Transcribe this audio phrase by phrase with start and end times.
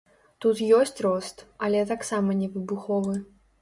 [0.45, 3.21] Тут ёсць рост, але таксама не выбуховы.